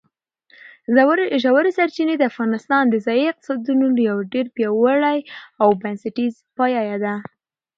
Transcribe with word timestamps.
ژورې 1.43 1.71
سرچینې 1.77 2.15
د 2.17 2.23
افغانستان 2.31 2.83
د 2.89 2.95
ځایي 3.05 3.25
اقتصادونو 3.31 3.85
یو 4.09 4.17
ډېر 4.33 4.45
پیاوړی 4.55 5.19
او 5.61 5.69
بنسټیز 5.81 6.33
پایایه 6.57 6.97
دی. 7.03 7.15